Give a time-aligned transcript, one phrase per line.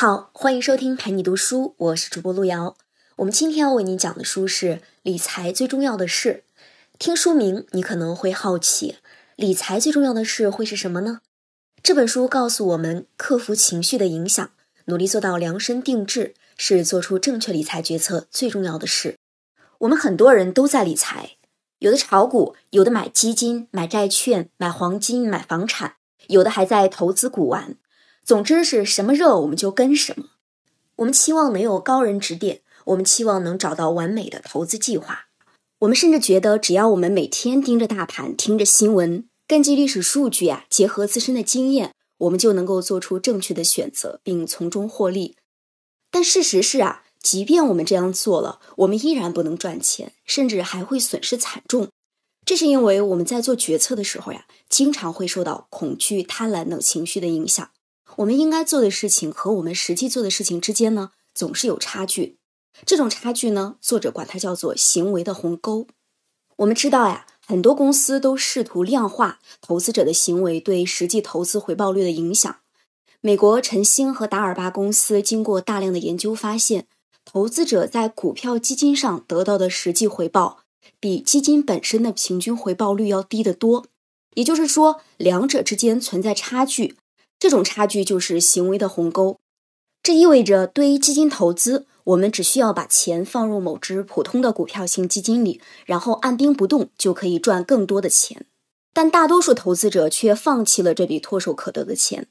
[0.00, 2.74] 好，欢迎收听陪你读书，我是主播路遥。
[3.16, 4.66] 我们今天要为你讲的书是
[5.02, 6.44] 《理财最重要的事》。
[6.98, 8.96] 听书名，你可能会好奇，
[9.36, 11.20] 理财最重要的事会是什么呢？
[11.82, 14.50] 这本书告诉我们，克服情绪的影响，
[14.86, 19.18] 努力做到量身定制，是做出正确理财决策最重要的事。
[19.80, 21.32] 我们很多人都在理财，
[21.80, 25.96] 有的炒股，有的买基金、买债券、买黄金、买房产，
[26.28, 27.76] 有的还在投资古玩。
[28.24, 30.26] 总之是什么热我们就跟什么。
[30.96, 35.26] 我们期望能有高人指点，我们期望能找到完美的投资计划。
[35.80, 45.36] 我们甚至觉得，只要我们每天盯着大盘，听着新闻，根据历史数据啊，结合自身的经验，我们就能够做出正确的选择，并从中获利。
[46.10, 51.88] 但事实是啊，即便我们这样做了，我们依然不能赚钱，甚至还会损失惨重。
[52.44, 57.70] 这是因为我们在做决策的时候呀，经常会受到恐惧、贪婪等情绪的影响。
[58.20, 62.36] 我们应该做的事情和我们实际做的事情之间呢，总是有差距。
[62.84, 65.86] 这种差距呢，作者管它叫做行为的鸿沟。
[66.56, 72.54] 我们知道呀，很多公司都试图量化投资者的行为对实际投资回报率的影响。
[73.22, 76.86] 美国晨星和达尔巴公司经过大量的研究发现，
[77.24, 80.64] 投资者在股票基金上得到的实际回报，
[80.98, 83.86] 比基金本身的平均回报率要低得多。
[84.34, 86.96] 也就是说，两者之间存在差距。
[87.40, 89.40] 这种差距就是行为的鸿沟，
[90.02, 98.46] 这意味着对于基金投资，我们只需要把钱放入某只普通的股票型基金里，然后按兵不动就可以赚更多的钱。
[98.92, 102.26] 但大多数投资者却放弃了这笔唾手可得的钱，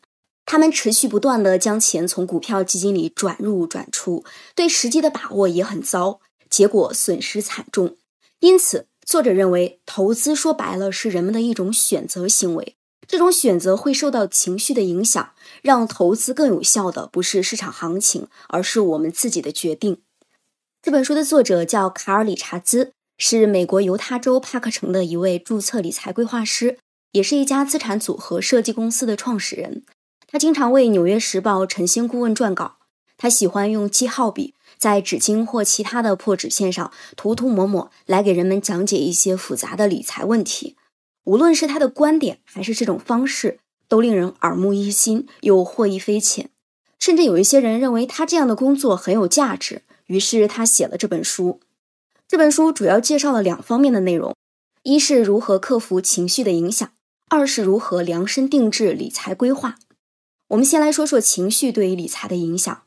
[0.46, 7.98] 他们持续不断地将钱从股票基金里转入转出，对时机的把握也很糟，结果损失惨重。
[8.42, 12.76] 因此，作者认为，投资说白了是人们的一种选择行为。
[13.10, 15.32] 这种选择会受到情绪的影响，
[15.64, 19.98] 让投资更有效的不是市场行情，而是我们自己的决定。
[20.84, 26.78] 这本书的作者叫卡尔·理查兹，是美国犹他州帕克城的一位注册理财规划师，
[27.14, 29.84] 也是一家资产组合设计公司的创始人。
[30.28, 32.76] 他经常为《纽约时报》晨星顾问撰稿。
[33.18, 40.76] 他喜欢用记号笔在纸巾或其他的破纸片上涂涂抹抹，来给人们讲解一些复杂的理财问题。
[41.30, 46.50] 无论是他的观点还是这种方式，都令人耳目一新又获益匪浅。
[46.98, 51.60] 甚至有一些人认为他这样的工作很有价值，于是他写了这本书。
[52.28, 54.36] 这本书主要介绍了两方面的内容：
[54.82, 56.92] 一是如何克服情绪的影响，
[57.28, 59.78] 二是如何量身定制理财规划。
[60.48, 62.82] 我们先来说说情绪对于理财的影响。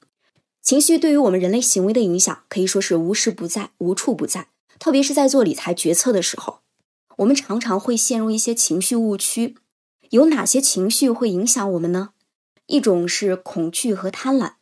[0.61, 4.49] 情绪对于我们人类行为的影响可以说是无时不在、无处不在，
[4.81, 6.62] 特别是在做理财决策的时候。
[7.19, 9.57] 我们常常会陷入一些情绪误区，
[10.11, 12.11] 有哪些情绪会影响我们呢？
[12.67, 14.53] 一种是恐惧和贪婪。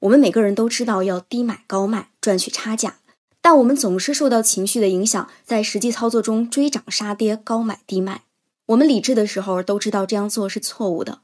[0.00, 2.96] 我们每个人都知道要低买高卖赚取差价，
[3.40, 8.22] 但我们总是受到情绪的影响，在实际操作中追涨杀跌、高买低卖。
[8.66, 11.20] 我们理智的时候都知道这样做是错误的，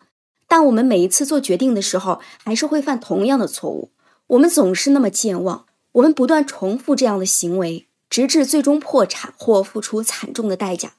[0.46, 3.90] 但我们每一次做决定的时候还是会犯同样的错误。
[4.28, 7.87] 我们总是那么健忘，我们不断重复这样的行为。
[8.10, 10.94] 直至最终破产或付出惨重的代价，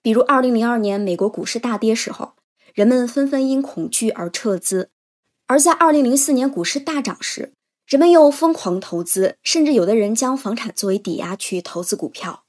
[0.00, 2.32] 比如二零零二年美国股市大跌时候，
[2.72, 4.88] 人们纷纷因恐惧而撤资；
[5.46, 7.52] 而在二零零四年股市大涨时，
[7.86, 12.44] 人们又疯狂投资，甚至有的人将房产作为抵押去投资股票。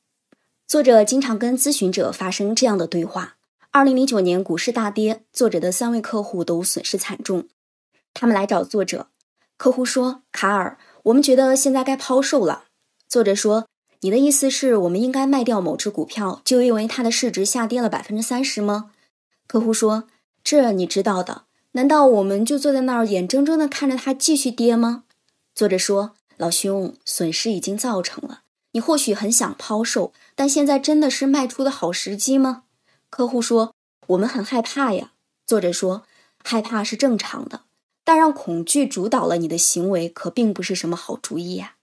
[0.65, 3.35] 作者经常跟咨询者发生这样的对话：
[3.71, 7.47] 二零零九年股市大跌，作者的三位客户都损失惨重，
[8.13, 9.07] 他们来找作者，
[9.57, 12.65] 客户说：“卡尔，我们觉得现在该抛售了。”
[13.09, 13.67] 作者说。
[14.01, 18.91] 你的意思是我们应该卖掉某只股票，就因为它的市值下跌了百分之三十吗？
[19.47, 20.03] 客户说
[20.43, 21.45] ：“这你知道的。
[21.71, 25.05] 难道我们就坐在那儿眼睁睁地看着它继续跌吗？”
[25.55, 28.41] 作者说：“老兄，损失已经造成了。
[28.73, 32.63] 你或许很想抛售，但现在真的是卖出的好时机吗？”
[33.09, 33.73] 客户说
[34.07, 35.13] ：“我们很害怕呀。”
[35.47, 36.03] 作者说
[36.43, 37.61] ：“害怕是正常的，
[38.03, 41.77] 但让恐惧主导了你的行为，可并不是什么好主意呀。”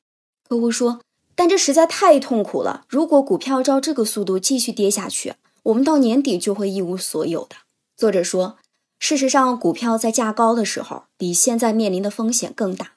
[0.49, 1.01] 客户说。
[1.37, 2.85] 但这实在太痛苦了。
[2.89, 5.35] 如果股票照这个速度继续跌下去，
[5.65, 7.57] 我们到年底就会一无所有的。
[7.97, 8.57] 作者说，
[8.99, 12.93] 事实上，股票在价高的时候，比现在面临的风险更大。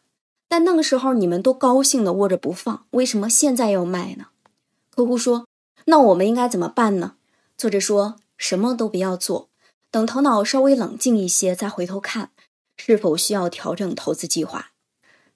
[0.47, 4.27] 但那个时候你们都高兴的握着不放，为什么现在要卖呢？
[4.89, 5.45] 客户说，
[5.85, 7.15] 那我们应该怎么办呢？
[7.57, 9.49] 作者说，什么都不要做，
[9.91, 12.31] 等头脑稍微冷静一些再回头看，
[12.77, 14.71] 是否需要调整投资计划。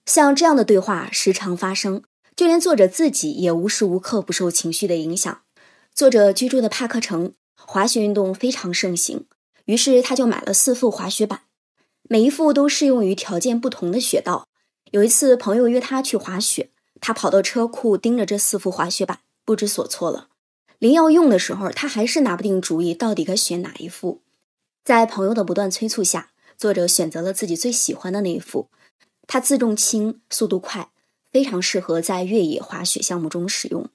[0.06, 2.04] 像这样的对话时常发生。
[2.42, 5.44] 就连作者自己也无时无刻不受情绪的影响。
[5.94, 9.28] 作者居住的帕克城滑雪运动非常盛行，
[9.66, 11.42] 于是他就买了四副滑雪板。
[12.10, 14.48] 每一副都适用于条件不同的雪道。
[14.90, 20.30] 有一次，朋友约他去滑雪，他跑到车库盯着这四副滑雪板，不知所措了。
[20.80, 24.24] 临要用的时候，他还是拿不定主意，到底该选哪一副。
[24.84, 28.70] 在朋友的不断催促下，作者选择了自己最喜欢的那一副。
[29.28, 30.90] 它自重轻，速度快，
[31.32, 33.90] 非常适合在越野滑雪项目中使用。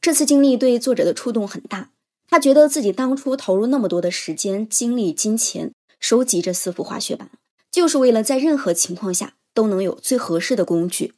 [0.00, 1.90] 这次经历对作者的触动很大，
[2.28, 7.30] 他觉得自己当初投入那么多的时间、精力、金钱收集这四副滑雪板，
[7.70, 11.14] 就是为了在任何情况下都能有最合适的工具。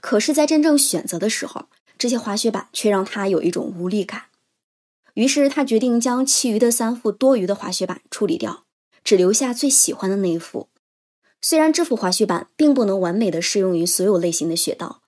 [0.00, 1.66] 可是，在真正选择的时候，
[1.98, 4.24] 这些滑雪板却让他有一种无力感。
[5.14, 8.64] 于是，他决定将其余的三副多余的滑雪板处理掉，
[9.04, 10.68] 只留下最喜欢的那一副。
[11.42, 14.99] 虽然这副滑雪板并不能完美的适用于所有类型的雪道，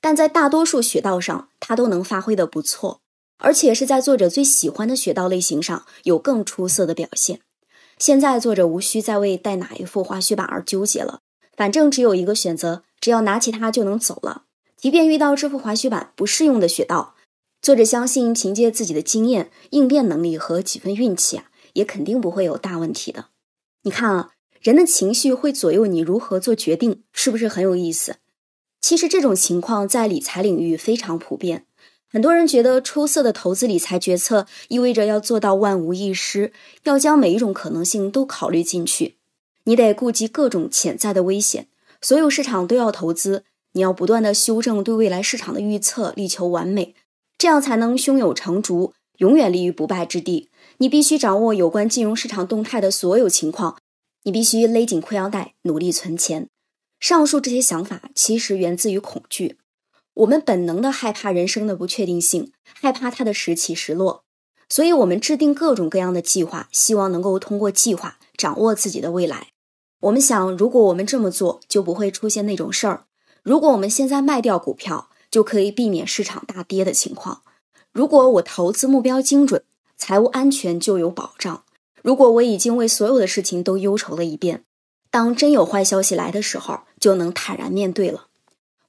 [0.00, 3.00] 但在大多数雪道上，它都能发挥的不错，
[3.38, 7.40] 而且是在作者最喜欢的雪道类型上有更出色的表现。
[7.98, 11.20] 现在，作者无需再为带哪一副滑雪板而纠结了，
[11.56, 14.44] 反正只有一个选择，只要拿起它就能走了。
[14.76, 17.16] 即便遇到这副滑雪板不适用的雪道，
[17.60, 23.26] 作者相信凭借自己的经验、应变能力和几分运气啊，也肯定不会有大问题的。
[23.82, 24.30] 你看啊。
[24.60, 28.16] 人的情绪会左右你如何做决定，是不是很有意思？
[28.80, 31.64] 其实这种情况在理财领域非常普遍。
[32.10, 36.52] 很多人觉得出色的投资理财决策意味着要做到万无一失，
[36.84, 39.16] 要将每一种可能性都考虑进去。
[39.64, 41.68] 你得顾及各种潜在的危险，
[42.00, 43.44] 所有市场都要投资。
[43.72, 46.94] 你要不断的修正对未来市场的预测，力求完美，
[47.36, 50.48] 这样才能胸有成竹，永远立于不败之地。
[50.78, 53.76] 你必须掌握有关金融市场动态的所有情况。
[54.22, 56.48] 你必须勒紧裤腰带，努力存钱。
[57.00, 59.56] 上述这些想法其实源自于恐惧，
[60.14, 64.24] 我们本能的害怕人生的不确定性，害怕它的时起时落，
[64.68, 69.48] 所以我们制定各种各样的计划，希望能够通过计划掌握自己的未来。
[70.00, 73.04] 我们想，如果我们这么做，就不会出现那种事儿；
[73.42, 77.42] 如果我们现在卖掉股票，就可以避免市场大跌的情况；
[77.92, 79.62] 如果我投资目标精准，
[79.96, 81.64] 财务安全就有保障。
[82.02, 84.64] 如果我已经为所有的事情都忧愁了一遍，
[85.10, 88.28] 当真有坏消息来的时候，就能坦然面对了。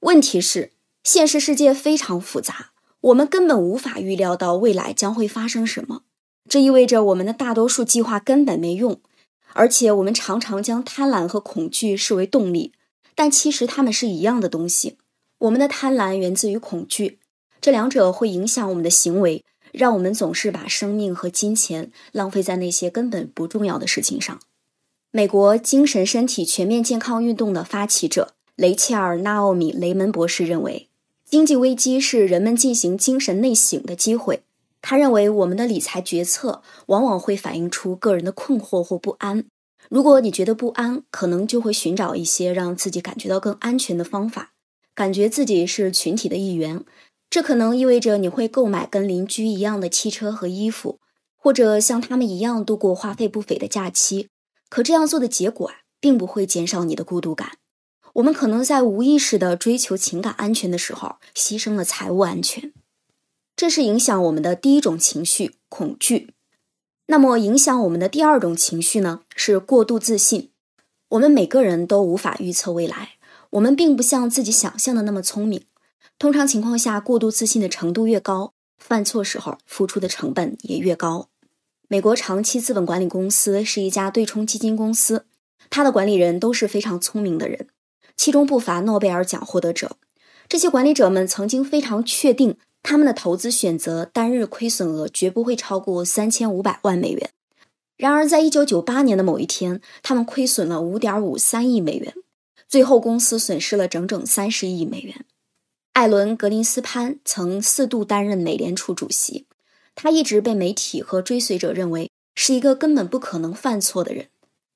[0.00, 0.72] 问题是，
[1.04, 2.70] 现实世界非常复杂，
[3.00, 6.02] 我们根本无法预料到未来将会发生什么。
[6.48, 9.00] 这意味着我们的大多数计划根本没用，
[9.52, 12.72] 而且我们常常将贪婪和恐惧视为动力，
[13.14, 14.96] 但其实它们是一样的东西。
[15.38, 17.18] 我们的贪婪源自于恐惧，
[17.60, 19.44] 这两者会影响我们的行为。
[19.72, 24.40] 让我们总是把生命和金钱浪费在那些根本不重要的事情上。
[25.12, 30.88] 美国精神身体全面健康运动的发起者雷切尔·纳奥米·雷门博士认为，
[31.24, 34.44] 经济危机是人们进行精神内省的机会。
[34.80, 39.44] 他认为，我们的理财决策往往会反映出个人的困惑或不安。
[39.88, 44.52] 如果你觉得不安，可能就会寻找一些让自己感觉到更安全的方法，
[44.94, 46.84] 感觉自己是群体的一员。
[47.28, 51.00] 这可能意味着你会购买跟邻居一样的汽车和衣服，
[51.36, 54.28] 或者像他们一样度过花费不菲的假期。
[54.70, 57.58] 可这样做的结果啊，并不会减少你的孤独感。
[58.14, 62.72] 我们可能在无意识的追求情感安全的时候，牺牲了财务安全。
[63.54, 66.32] 这是影响我们的第一种情绪——恐惧。
[67.06, 69.22] 那么，影响我们的第二种情绪呢？
[69.34, 70.50] 是过度自信。
[71.10, 73.14] 我们每个人都无法预测未来，
[73.50, 75.66] 我们并不像自己想象的那么聪明。
[76.18, 81.29] 通常情况下，过度自信的程度越高，犯错时候付出的成本也越高。
[81.92, 85.26] 美国长期资本管理公司是一家对冲基金公司，
[85.70, 87.66] 它的管理人都是非常聪明的人，
[88.16, 89.96] 其中不乏诺贝尔奖获得者。
[90.48, 97.30] 这些管理者们曾经非常确定，他们的投资选择单日亏损额绝不会超过三千五百万美元。
[97.96, 102.14] 然而，在一九九八年的某一天，他们亏损了五点五三亿美元，
[102.68, 105.24] 最后公司损失了整整三十亿美元。
[105.94, 109.46] 艾伦·格林斯潘曾四度担任美联储主席，
[110.02, 114.28] 他一直被媒体和追随者认为是一个根本不可能犯错的人。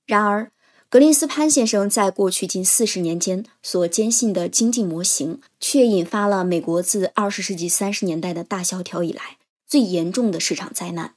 [0.04, 0.50] 然而，
[0.90, 11.14] 格林斯潘先生在过去近四十年间所坚信的经济模型，却引发了美国自二十世纪三十年代的大萧条以来最严重的市场灾难。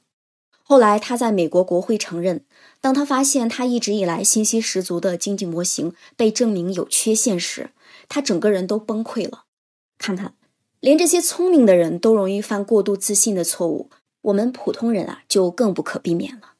[0.62, 2.46] 后来，他在美国国会承认，
[2.80, 7.72] 当他发现他一直以来信息十足的经济模型被证明有缺陷时，
[8.08, 9.44] 他整个人都崩溃了。
[9.98, 10.32] 看看，
[10.80, 13.90] 连这些聪明的人都容易犯过度自信的错误，
[14.28, 16.52] 我们普通人啊就更不可避免了。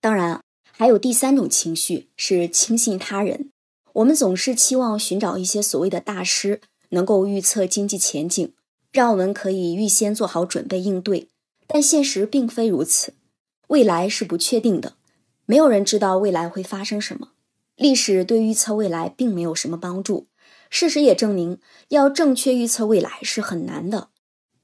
[0.00, 3.50] 当然，还有第三种情绪是轻信他人。
[3.94, 8.52] 我们总是期望寻找一些所谓的大师，能够预测经济前景，
[8.90, 11.28] 让我们可以预先做好准备应对。
[11.66, 13.12] 但现实并非如此，
[13.68, 14.94] 未来是不确定的，
[15.44, 17.28] 没有人知道未来会发生什么。
[17.76, 20.26] 历史对预测未来并没有什么帮助。
[20.70, 24.08] 事实也证明，要正确预测未来是很难的。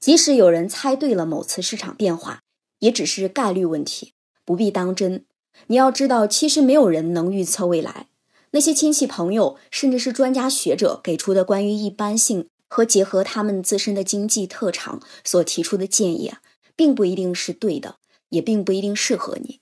[0.01, 2.43] 即使有人猜对了某次市场变化，
[2.79, 4.15] 也只是概率问题，
[4.45, 5.25] 不必当真。
[5.67, 8.07] 你要知道，其实没有人能预测未来。
[8.53, 16.41] 那些亲戚朋友，甚至是专家学者给出的关于一般性和结合他们自身的经济特长所提出的建议啊，
[16.77, 17.97] 并不一定是对的，
[18.29, 19.61] 也并不一定适合你。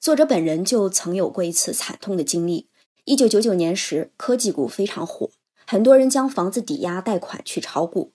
[0.00, 2.68] 作者本人就曾有过一次惨痛的经历。
[3.04, 5.30] 一九九九年时，科技股非常火，
[5.66, 8.12] 很多人将房子抵押贷款去炒股。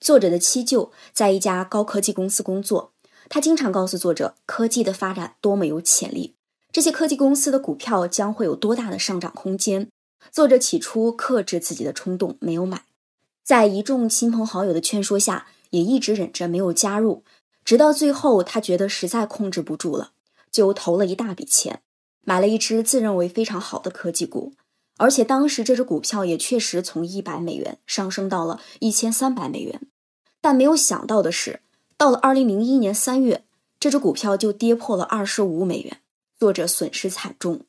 [0.00, 2.92] 作者的七舅在一家高科技公司工作，
[3.28, 6.34] 他经常告诉作者，科技的发展多么有潜力。
[6.70, 9.88] 这些科技公司的股票将会有多大的上涨空间？
[10.30, 12.84] 作者起初克制自己的冲动，没有买，
[13.42, 17.24] 在一众亲朋好友的劝说下，也一直忍着没有加入。
[17.64, 20.12] 直到最后，他觉得实在控制不住了，
[20.50, 21.82] 就投了一大笔钱，
[22.22, 24.52] 买了一只自认为非常好的科技股。
[24.98, 29.80] 而且当时这只股票也确实从一百美元上升到了一千三百美元。
[30.40, 31.60] 但没有想到的是，
[31.96, 33.44] 到了二零零一年三月，
[33.80, 36.00] 这只股票就跌破了二十五美元。
[36.38, 37.62] 作者损失惨重，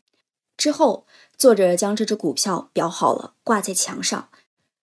[0.55, 4.29] 之后作者将这只股票裱好了，挂在墙上，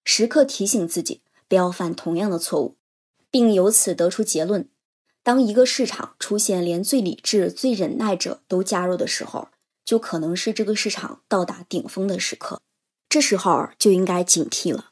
[0.03, 2.75] 时刻提醒自己不要犯同样的错误，
[3.31, 4.69] 并由此得出结论：
[5.23, 9.49] 当一个市场出现连最理智、最忍耐者都加入的时候，
[9.87, 12.61] 就可能是这个市场到达顶峰的时刻，
[13.09, 14.91] 这时候就应该警惕了。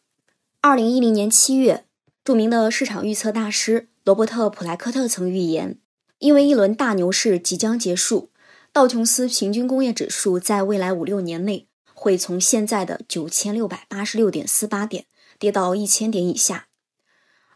[0.63, 1.85] 二零一零年七月，
[2.25, 5.79] 著名的市场预测大师罗伯特·普莱克特曾预言，
[6.21, 8.31] 因为一轮大牛市即将结束。
[8.73, 15.07] 道琼斯平均工业指数在未来五六年内会从现在的九千六百八十六点四八点
[15.39, 16.67] 跌到一千点以下。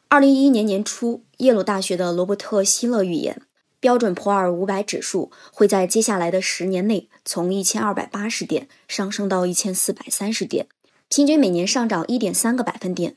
[0.09, 3.43] 二零一一年年初，耶鲁大学的罗伯特希勒预言，
[3.81, 10.67] 标准普尔五百指数会在接下来的十年内从一千二百八十点上升到一千四百三十点，
[11.09, 13.17] 平均每年上涨一点三个百分点。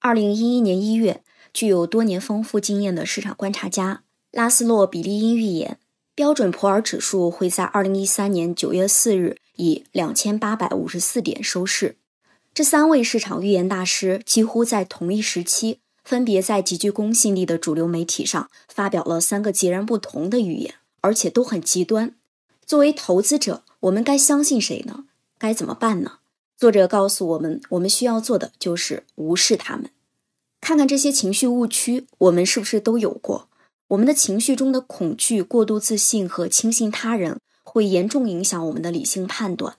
[0.00, 5.78] 二零一一年一月，具有多年丰富经验的市场观察家拉斯洛比利因预言。
[6.14, 11.98] 标准普尔指数会在二零一三年九月四日以两千八百五十四点收市。
[12.54, 22.14] 这三位市场预言大师几乎在同一时期，分别在极具公信力的主流媒体上发表了三个截然不同的预言，而且都很极端。
[22.64, 25.06] 作为投资者，我们该相信谁呢？
[25.36, 26.18] 该怎么办呢？
[26.56, 29.90] 作者告诉我们，我们需要做的就是无视他们，
[30.60, 33.48] 看看这些情绪误区，我们是不是都有过？
[33.88, 39.74] 我们的情绪中的恐惧、过度自信和轻信他人，会严重影响我们的理性判断。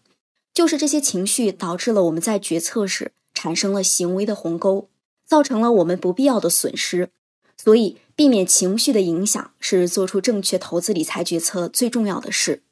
[0.53, 4.89] 就是这些情绪导致了我们在决策时产生了行为的鸿沟，
[5.27, 7.11] 造成了我们不必要的损失。
[7.57, 12.63] 所以，避免情绪的影响是做出正确投资理财决策最重要的事。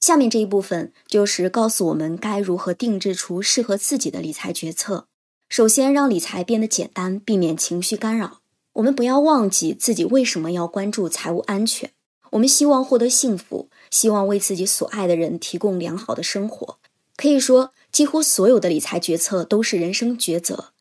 [0.00, 5.06] 下面这一部分就是告诉我们该如何定制出适合自己的理财决策。
[5.48, 8.40] 首先，让理财变得简单，避免情绪干扰。
[8.74, 11.90] 我们不要忘记自己为什么要关注财务安全。
[12.32, 16.78] 我们希望获得幸福，希望为自己所爱的人提供良好的生活。
[17.16, 20.72] 可以说，几乎所有的理财决策都是人生抉择。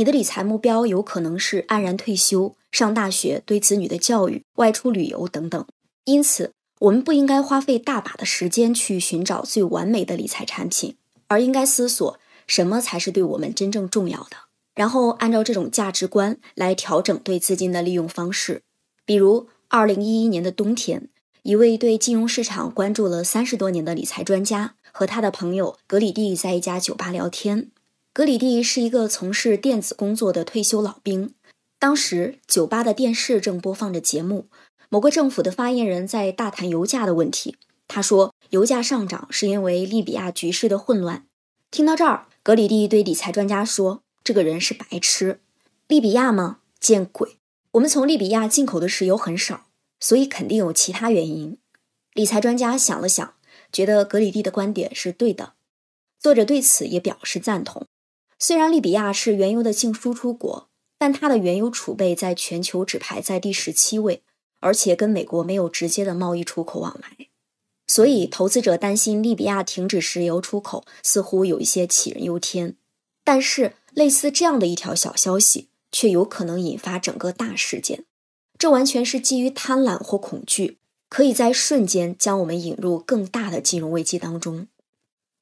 [0.00, 5.66] 你的理财目标有可能是安然退休、上大学、对子女的教育、外出旅游等等。
[6.06, 14.38] 因此，我们不应该花费大把的时间去寻找最完美的理财产品，而应该思索什么才是对我们真正重要的。
[14.74, 18.62] 然后按照这种价值观来调整对资金的利用方式。
[19.04, 21.10] 比如，二零一一年的冬天，
[21.42, 27.70] 一位对金融市场关注了三十多年的理财专家和他的朋友格里蒂在一家酒吧聊天。
[28.12, 31.32] 格里蒂是一个从事电子工作的退休老兵。
[31.78, 34.48] 当时，酒吧的电视正播放着节目，
[34.88, 37.56] 某个政府的发言人在大谈油价的问题。
[37.86, 41.24] 他说，油价上涨是因为利比亚局势的混乱。
[41.70, 44.02] 听到这儿，格里蒂对理财专家说。
[44.22, 45.40] 这个人是白痴，
[45.88, 46.58] 利比亚吗？
[46.78, 47.38] 见鬼！
[47.72, 51.56] 我们从利比亚进口的石油很少，所以肯定有其他原因。
[52.12, 53.34] 理财专家想了想，
[53.72, 55.54] 觉得格里蒂的观点是对的。
[56.18, 57.86] 作者对此也表示赞同。
[58.42, 64.22] 虽然利比亚是原油的净输出国，但它的原油储备在全球只排在第十七位，
[64.60, 67.28] 而且跟美国没有直接的贸易出口往来。
[67.86, 72.76] 所以，投资者担心利比亚停止石油出口，似乎有一些杞人忧天。
[73.22, 78.06] 但是，类似这样的一条小消息，却有可能引发整个大事件。
[78.58, 80.78] 这完全是基于贪婪或恐惧，
[81.10, 84.68] 可以在瞬间将我们引入更大的金融危机当中。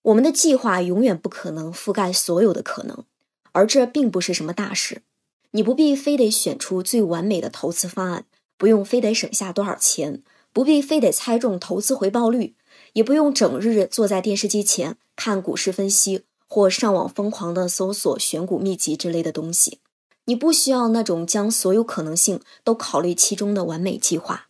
[0.08, 3.04] 我们的计划永远不可能覆盖所有的可能，
[3.52, 5.02] 而这并不是什么大事。
[5.50, 8.24] 你不必非得选出最完美的投资方案，
[8.56, 10.22] 不用非得省下多少钱，
[10.52, 12.54] 不必非得猜中投资回报率，
[12.94, 19.80] 也不用整日坐在电视机前看股市分析或上网疯狂的搜索选股秘籍之类的东西。
[20.24, 24.48] 你不需要那种将所有可能性都考虑其中的完美计划。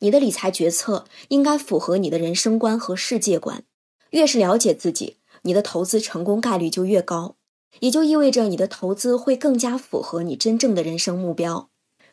[0.00, 3.64] 你的理财决策应该符合你的人生观和世界观。
[4.10, 7.36] 越是了解自己，你的投资成功概率就越高，
[7.80, 11.68] 也就意味着你的投资会更加符合你真正的人生目标。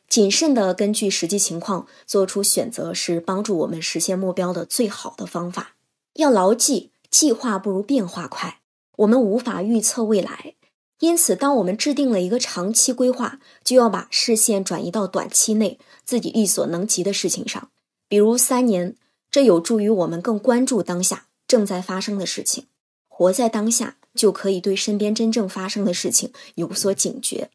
[0.08, 5.76] 谨慎地根据实际情况做出选择，是帮助我们实现目标的最好的方法。
[6.14, 8.60] 要牢记，计划不如变化快。
[8.98, 10.54] 我们无法预测未来，
[11.00, 17.70] 因此，当我们制定了一个长期规划，就要把视线转移到短期内自己力所能及的事情上，
[18.08, 18.96] 比如三年。
[19.32, 22.66] 这有助于我们更关注当下正在发生的事情，
[23.08, 27.50] 活在当下，就可以对身边真正发生的事情有所警觉。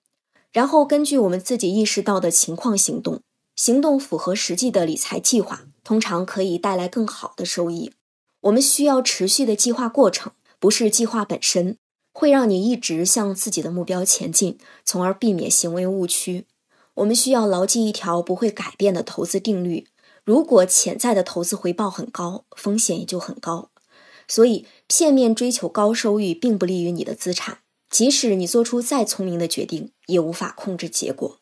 [0.52, 3.20] 然后根据我们自己意识到的情况行动，
[3.56, 7.92] 行动符合实际的理财计划，通常可以带来更好的收益。
[8.42, 11.76] 我们需要持续的计划过程，不是计划本身，
[12.12, 16.46] 会让你一直向自己的目标前进，从而避免行为误区。
[16.94, 19.86] 我们需要牢记一条不会改变的投资定律：
[20.24, 23.69] 如果潜在的投资回报很高，风险也就很高。
[24.30, 27.58] 所以，片面追求高收益并不利于你的资产。
[27.90, 31.40] 即使你做出再聪明的决定，也无法控制结果。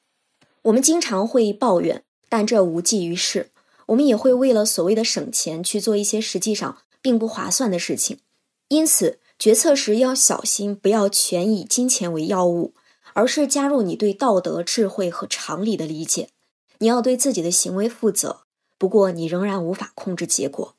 [0.63, 3.51] 我们经常会抱怨，但这无济于事。
[3.89, 8.21] 我们也会为了所谓的省钱去做一些实际上并不划算的事情。
[8.69, 12.73] 因此，决策时要小心，不要全以金钱为要务，
[13.13, 16.31] 而是加入你对道德、智慧和常理的理解。
[16.79, 18.45] 你要对自己的行为负责，
[18.79, 20.77] 不过你仍然无法控制结果。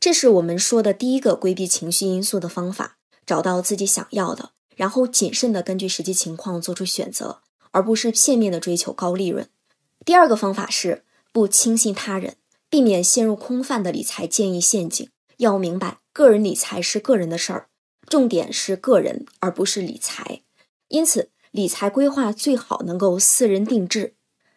[0.00, 4.52] 这是我们说的第一个规避情绪因素的方法：找到自己想要的。
[4.74, 9.46] 然后谨慎地根据实际情况做出选择，而不是片面地追求高利润。
[10.06, 11.04] 第二个方法是
[11.34, 12.36] 不轻信他人，
[12.70, 15.06] 避免陷入空泛的理财建议陷阱。
[15.36, 17.68] 要明白，个人理财是个人的事儿，
[18.08, 20.40] 重点是个人，而不是理财。
[20.88, 24.14] 因此，理财规划最好能够私人定制。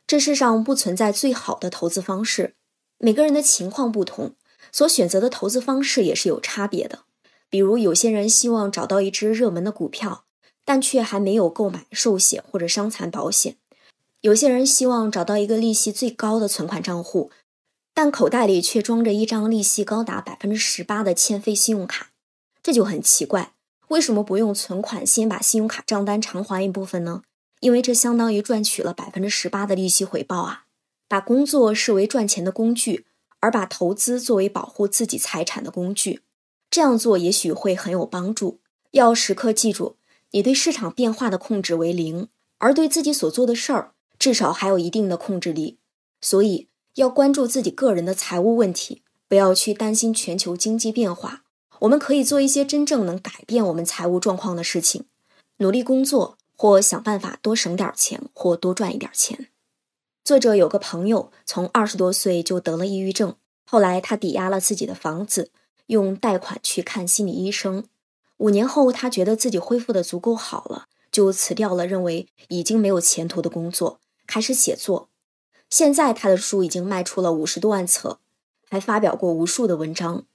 [0.08, 2.56] 这世上不存在最好的投资方式，
[2.98, 4.36] 每个人的情况不同，
[4.74, 7.04] 所选择的投资方式也是有差别的。
[7.50, 10.26] 比如，有些人希望找到一只热门的股票，
[10.66, 13.54] 但却还没有购买寿险或者伤残保险；
[14.22, 17.30] 有些人希望找到一个利息最高的存款账户，
[17.94, 22.10] 但口袋里却装着一张利息高达百分之十八的欠费信用卡。
[22.64, 23.54] 这就很奇怪，
[23.90, 27.22] 为什么不用存款先把信用卡账单偿还一部分呢？
[27.60, 30.66] 因为这相当于赚取了百分之十八的利息回报啊！
[31.08, 33.06] 把工作视为赚钱的工具，
[33.44, 36.22] 而把投资作为保护自己财产的工具。
[36.72, 38.62] 这样做也许会很有帮助。
[38.92, 39.98] 要时刻记住，
[40.32, 42.30] 你对市场变化的控制为零，
[42.60, 45.78] 而对自己所做的事儿，至少还有一定的控制力。
[46.22, 51.44] 所以，要关注自己个人的财务问题，不要去担心全球经济变化。
[51.80, 55.04] 我们可以做一些真正能改变我们财务状况的事情：
[55.58, 59.50] 努力工作，或想办法多省点钱，或多赚一点钱。
[60.24, 65.52] 作者有个朋友，从二十多岁就得了抑郁症，后来他抵押了自己的房子。
[65.88, 67.84] 用贷款去看心理医生，
[68.38, 75.10] 五年后他觉得自己恢复的足够好了，就辞掉了认为已经没有前途的工作，开始写作。
[75.70, 78.20] 现在他的书已经卖出了五十多万册，
[78.70, 80.26] 还发表过无数的文章。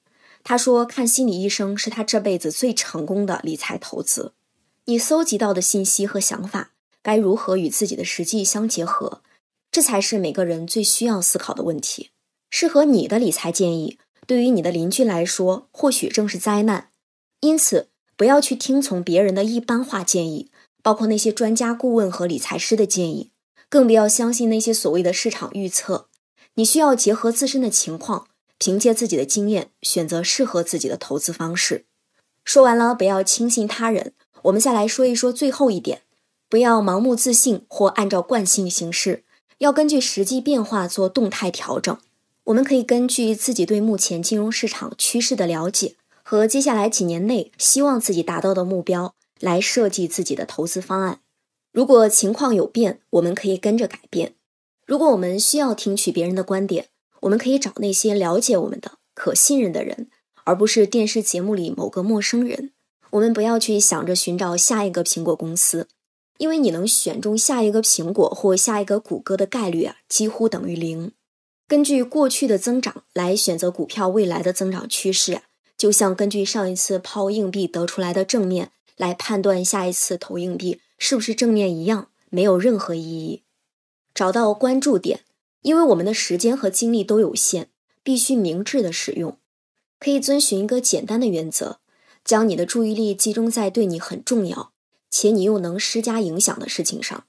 [0.45, 4.35] 他说，看心理医生是他这辈子最成功的理财投资。
[4.85, 9.23] 你搜集到的信息和想法该如何与自己的实际相结合，
[9.71, 12.11] 这才是每个人最需要思考的问题。
[12.51, 13.99] 适合你的理财建议。
[14.27, 16.91] 对于你的邻居来说，或许正是灾难。
[17.41, 20.51] 因此，不要去听从别人的一般化建议，
[20.83, 23.31] 包括那些专家顾问和理财师的建议，
[23.71, 26.09] 更不要相信那些所谓的市场预测。
[26.55, 28.27] 你需要结合自身的情况，
[28.59, 31.87] 凭借自己的经验，选择适合自己的投资方式。
[32.45, 34.13] 说完了，不要轻信他人。
[34.43, 36.03] 我们再来说一说最后一点：
[36.51, 39.25] 不要盲目自信或按照惯性行事，
[39.59, 41.97] 要根据实际变化做动态调整。
[42.45, 51.21] 我们可以根据自己对目前金融市场趋势的了解和接下来几年内希望自己达到的目标来设计自己的投资方案。
[51.73, 54.35] 如果情况有变，我们可以跟着改变。
[54.87, 56.87] 如果我们需要听取别人的观点，
[57.21, 60.09] 我们可以找那些了解我们的可信任的人，
[60.45, 62.71] 而不是电视节目里某个陌生人。
[63.11, 65.89] 我们不要去想着寻找下一个苹果公司，
[66.39, 71.13] 因为你能选中下一个苹果或下一个谷歌的概率啊，几乎等于零。
[71.69, 75.43] 根据过去的增长来选择股票未来的增长趋势，
[75.77, 83.43] 就像根据上一次抛硬币得出来的正面来判断下一次投硬币是不是正面一样，没有任何意义。
[84.15, 85.21] 找到关注点，
[85.63, 87.69] 因为我们的时间和精力都有限，
[88.03, 89.37] 必须明智的使用。
[90.01, 91.81] 可以遵循一个简单的原则，
[92.25, 94.73] 将你的注意力集中在对你很重要
[95.11, 97.25] 且你又能施加影响的事情上。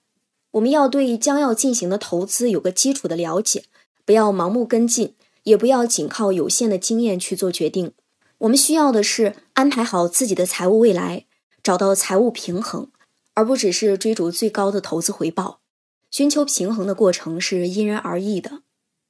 [0.51, 3.65] 我们要对将要进行的投资有个基础的了解，
[4.05, 5.13] 不要盲目跟进，
[5.43, 7.91] 也不要仅靠有限的经验去做决定。
[8.39, 11.25] 我们需要的是安排好自己的财务未来，
[11.61, 12.89] 找到财务平衡，
[13.33, 15.59] 而不只是追逐最高的投资回报。
[16.09, 18.63] 寻求平衡的过程是因人而异的。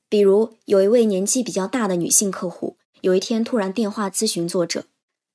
[0.10, 4.86] 比如，有一位年纪比较大的女性客户，有一天突然电话咨询作者，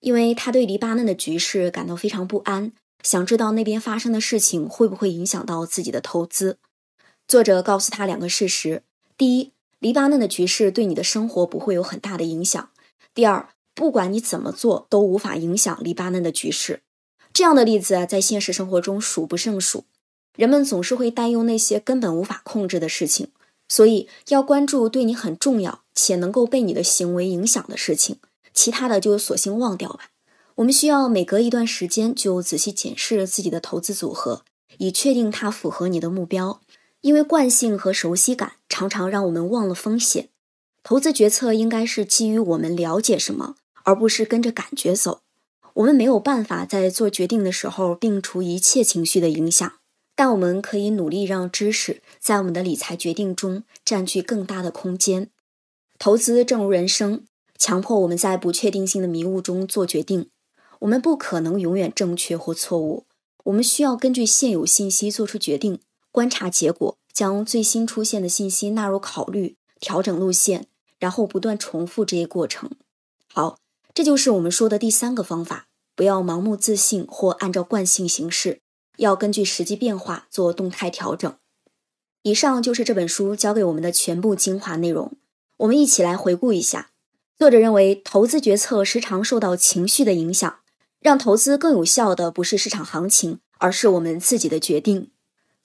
[0.00, 2.72] 因为她对黎巴嫩的局势感到非常不安。
[3.04, 6.56] 想知道那边发生的事情会不会影响到自己的投资？
[7.28, 8.82] 作者告诉他两个事实：
[9.18, 12.70] 第一，黎巴嫩的局势对你的生活不会有很大的影响；
[13.14, 16.80] 第二，不管你怎么做，都无法影响黎巴嫩的局势。
[17.34, 19.84] 这样的例子在现实生活中数不胜数。
[20.34, 23.28] 人们总是会担忧那些根本无法控制的事情，
[23.68, 28.16] 所以要关注对你很重要且能够被你的行为影响的事情，
[28.54, 30.08] 其他的就索性忘掉吧。
[30.56, 34.44] 我们需要每隔一段时间就仔细检视自己的投资组合，
[34.78, 36.60] 以确定它符合你的目标。
[37.00, 40.30] 因为惯性和熟悉感常常让我们忘了风险。
[40.82, 45.20] 投资决策应该是基于我们了解什么，而不是跟着感觉走。
[45.74, 49.72] 我们没有办法在做决定的时候摒除一切情绪的影响，
[50.14, 55.28] 但我们可以努力让知识在我们的理财决定中占据更大的空间。
[55.98, 57.24] 投资正如人生，
[57.58, 60.30] 强迫我们在不确定性的迷雾中做决定。
[60.80, 63.04] 我们不可能永远正确或错误，
[63.44, 70.66] 我们需要根据现有信息做出决定，观察结果，将最新出现的信息纳入考虑，调整路线，
[70.98, 72.70] 然后不断重复这一过程。
[73.32, 73.58] 好，
[73.92, 78.60] 这就是我们说的第三个方法：不要盲目自信或按照惯性行事，
[78.96, 81.34] 要根据实际变化做动态调整。
[82.22, 85.12] 以上就是这本书教给我们的全部精华内容。
[85.58, 86.90] 我们一起来回顾一下。
[87.38, 90.60] 作者认为，投资决策时常受到情绪的影响。
[91.04, 95.10] 让投资更有效的不是市场行情，而是我们自己的决定。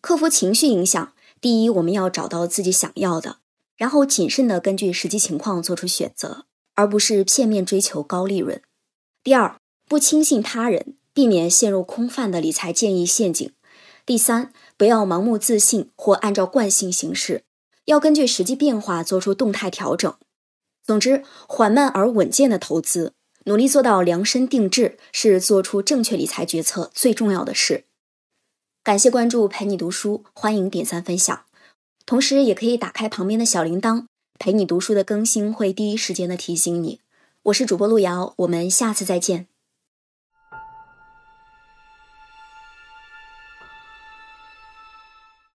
[0.02, 3.38] 克服情绪影响，第一，我们要找到自己想要的，
[3.78, 6.44] 然后谨慎的根据实际情况做出选择，
[6.76, 8.62] 而不是片面追求高利润。
[9.24, 9.56] 第二，
[9.88, 13.50] 不轻信他人，避免陷入空泛的理财建议陷阱。
[14.06, 17.46] 第三，不要盲目自信或按照惯性行事，
[17.86, 20.14] 要根据实际变化做出动态调整。
[20.86, 23.14] 总之，缓慢而稳健的投资。
[23.50, 27.86] 努力做到量身定制，是做出正确理财决策最重要的事。
[28.84, 31.46] 感谢关注，陪你读书，欢迎点赞分享，
[32.06, 34.06] 同时也可以打开旁边的小铃铛，
[34.38, 37.00] 陪你读书的更新会第一时间的提醒你。
[37.42, 39.49] 我是主播路遥，我们下次再见。